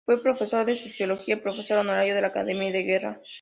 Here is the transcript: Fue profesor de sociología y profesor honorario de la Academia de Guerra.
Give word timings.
Fue 0.03 0.19
profesor 0.19 0.65
de 0.65 0.73
sociología 0.75 1.35
y 1.35 1.41
profesor 1.41 1.77
honorario 1.77 2.15
de 2.15 2.21
la 2.21 2.29
Academia 2.29 2.71
de 2.71 2.81
Guerra. 2.81 3.21